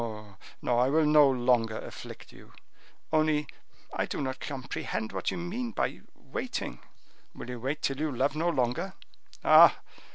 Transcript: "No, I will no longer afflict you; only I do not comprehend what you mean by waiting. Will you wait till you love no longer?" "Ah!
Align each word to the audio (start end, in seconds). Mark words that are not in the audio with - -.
"No, 0.63 0.79
I 0.79 0.89
will 0.89 1.05
no 1.05 1.29
longer 1.29 1.77
afflict 1.77 2.31
you; 2.31 2.53
only 3.13 3.45
I 3.93 4.07
do 4.07 4.19
not 4.19 4.39
comprehend 4.39 5.11
what 5.11 5.29
you 5.29 5.37
mean 5.37 5.73
by 5.73 6.01
waiting. 6.15 6.79
Will 7.35 7.51
you 7.51 7.59
wait 7.59 7.83
till 7.83 7.99
you 7.99 8.11
love 8.11 8.35
no 8.35 8.49
longer?" 8.49 8.95
"Ah! 9.43 9.77